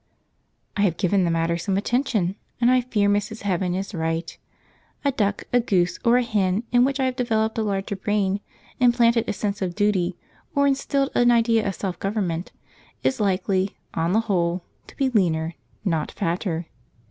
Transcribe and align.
I 0.75 0.81
have 0.81 0.97
given 0.97 1.25
the 1.25 1.29
matter 1.29 1.59
some 1.59 1.77
attention, 1.77 2.35
and 2.59 2.71
I 2.71 2.81
fear 2.81 3.07
Mrs. 3.07 3.43
Heaven 3.43 3.75
is 3.75 3.93
right. 3.93 4.35
A 5.05 5.11
duck, 5.11 5.43
a 5.53 5.59
goose, 5.59 5.99
or 6.03 6.17
a 6.17 6.23
hen 6.23 6.63
in 6.71 6.83
which 6.83 6.99
I 6.99 7.05
have 7.05 7.15
developed 7.15 7.59
a 7.59 7.61
larger 7.61 7.95
brain, 7.95 8.39
implanted 8.79 9.29
a 9.29 9.33
sense 9.33 9.61
of 9.61 9.75
duty, 9.75 10.17
or 10.55 10.65
instilled 10.65 11.11
an 11.13 11.29
idea 11.29 11.67
of 11.67 11.75
self 11.75 11.99
government, 11.99 12.51
is 13.03 13.19
likely, 13.19 13.77
on 13.93 14.11
the 14.13 14.21
whole, 14.21 14.63
to 14.87 14.97
be 14.97 15.09
leaner, 15.11 15.53
not 15.85 16.09
fatter. 16.11 16.65